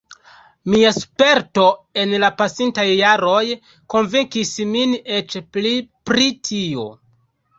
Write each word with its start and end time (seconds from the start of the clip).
Mia 0.75 0.91
sperto 0.95 1.65
en 2.03 2.13
la 2.23 2.29
pasintaj 2.39 2.85
jaroj 3.01 3.43
konvinkis 3.95 4.55
min 4.71 4.97
eĉ 5.19 5.37
pli 5.59 5.75
pri 6.11 6.33
tio. 6.49 6.87